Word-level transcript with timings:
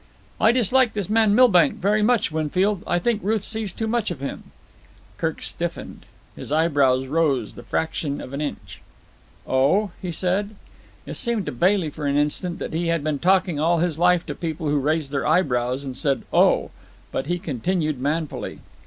"I 0.39 0.51
dislike 0.51 0.93
this 0.93 1.11
man 1.11 1.35
Milbank 1.35 1.75
very 1.75 2.01
much, 2.01 2.31
Winfield. 2.31 2.81
I 2.87 2.97
think 2.97 3.21
Ruth 3.23 3.43
sees 3.43 3.71
too 3.71 3.85
much 3.85 4.09
of 4.09 4.19
him." 4.19 4.45
Kirk 5.19 5.43
stiffened. 5.43 6.07
His 6.35 6.51
eyebrows 6.51 7.05
rose 7.05 7.53
the 7.53 7.61
fraction 7.61 8.19
of 8.19 8.33
an 8.33 8.41
inch. 8.41 8.81
"Oh?" 9.45 9.91
he 10.01 10.11
said. 10.11 10.55
It 11.05 11.17
seemed 11.17 11.45
to 11.45 11.51
Bailey 11.51 11.91
for 11.91 12.07
an 12.07 12.17
instant 12.17 12.57
that 12.57 12.73
he 12.73 12.87
had 12.87 13.03
been 13.03 13.19
talking 13.19 13.59
all 13.59 13.77
his 13.77 13.99
life 13.99 14.25
to 14.25 14.33
people 14.33 14.69
who 14.69 14.79
raised 14.79 15.11
their 15.11 15.27
eyebrows 15.27 15.83
and 15.83 15.95
said 15.95 16.23
"Oh!" 16.33 16.71
but 17.11 17.27
he 17.27 17.37
continued 17.37 17.99
manfully. 17.99 18.57